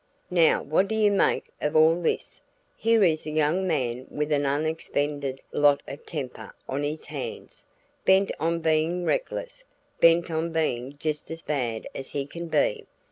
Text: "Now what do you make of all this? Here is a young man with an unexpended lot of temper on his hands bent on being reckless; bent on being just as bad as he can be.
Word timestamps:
"Now 0.31 0.63
what 0.63 0.87
do 0.87 0.95
you 0.95 1.11
make 1.11 1.51
of 1.61 1.75
all 1.75 2.01
this? 2.01 2.41
Here 2.75 3.03
is 3.03 3.27
a 3.27 3.29
young 3.29 3.67
man 3.67 4.07
with 4.09 4.31
an 4.31 4.47
unexpended 4.47 5.41
lot 5.51 5.83
of 5.87 6.07
temper 6.07 6.55
on 6.67 6.81
his 6.81 7.05
hands 7.05 7.67
bent 8.03 8.31
on 8.39 8.61
being 8.61 9.05
reckless; 9.05 9.63
bent 9.99 10.31
on 10.31 10.51
being 10.51 10.97
just 10.97 11.29
as 11.29 11.43
bad 11.43 11.87
as 11.93 12.09
he 12.09 12.25
can 12.25 12.47
be. 12.47 12.87